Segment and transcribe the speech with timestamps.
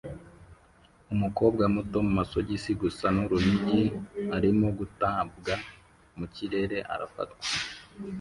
[1.13, 3.81] Umukobwa muto mu masogisi gusa n'urunigi
[4.35, 5.53] arimo gutabwa
[6.17, 7.45] mu kirere arafatwa